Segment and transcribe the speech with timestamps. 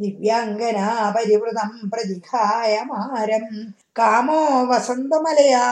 [0.00, 3.46] ദിവ്യാംഗനാ പരിവൃതം പ്രതിഘായമാരം
[3.96, 5.62] कामो वसन्तमलया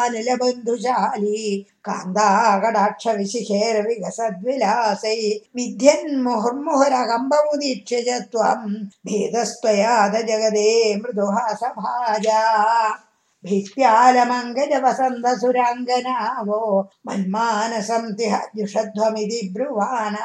[1.89, 2.29] कान्दा
[2.63, 5.21] कडाक्षविशिषेरविगसद्विलासै
[5.57, 8.75] विद्यन्मुहुर्मुहर कम्बमुदीक्ष्य च त्वम्
[9.07, 12.43] भेदस्त्वया जगदे मृदुहासभाजा। भाजा
[13.45, 16.61] भीत्यालमङ्गज वसन्त सुराञ्जना वो
[17.07, 20.17] मन्मानसं ह्युषध्वमिति ब्रुवान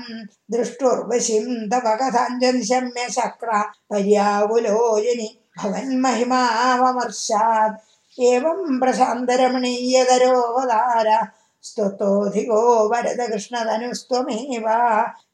[0.54, 11.26] ദൃഷ്ടുർവശിം തവ കഥാഞ്ജൻ ശമ്യ ശക്ര പര്യാകുലോചനി ഭവൻ മഹിമാവമർശാത് ഏവം പ്രശാന്തരമണീയതരോവതാര.
[11.64, 14.64] സ്തുതോധികോ വരദകൃഷ്ണതനുസ്ത്വമേവ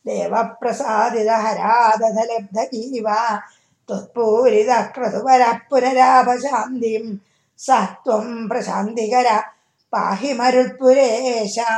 [0.06, 3.08] देवप्रसादिदहरादधलब्ध इव
[3.88, 7.04] त्वत्पूरित क्रतुवरः पुनरापशान्तिं
[7.66, 9.28] सः त्वं प्रशान्तिकर
[9.92, 11.70] पाहि मरुत्पुरेशा।